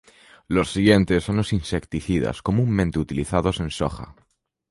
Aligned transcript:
Los 0.47 0.71
siguientes 0.71 1.23
son 1.25 1.35
los 1.35 1.53
insecticidas 1.53 2.41
comúnmente 2.41 2.97
utilizados 2.97 3.59
en 3.59 3.69
soja. 3.69 4.15